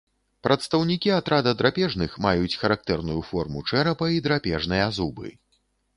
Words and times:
Прадстаўнікі 0.45 1.09
атрада 1.17 1.51
драпежных 1.59 2.17
маюць 2.27 2.57
характэрную 2.61 3.21
форму 3.29 3.63
чэрапа 3.69 4.05
і 4.19 4.21
драпежныя 4.29 4.93
зубы. 5.01 5.27